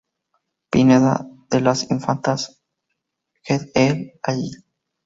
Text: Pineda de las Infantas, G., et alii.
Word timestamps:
Pineda 0.71 1.27
de 1.51 1.61
las 1.61 1.91
Infantas, 1.91 2.63
G., 3.47 3.69
et 3.75 4.19
alii. 4.23 4.65